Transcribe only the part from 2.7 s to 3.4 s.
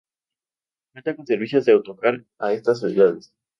ciudades.